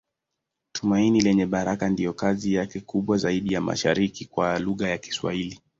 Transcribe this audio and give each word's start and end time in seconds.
Tumaini 0.71 1.21
Lenye 1.21 1.45
Baraka 1.45 1.89
ndiyo 1.89 2.13
kazi 2.13 2.53
yake 2.53 2.79
kubwa 2.79 3.17
zaidi 3.17 3.53
ya 3.53 3.61
mashairi 3.61 4.27
kwa 4.31 4.59
lugha 4.59 4.89
ya 4.89 4.97
Kiswahili. 4.97 5.59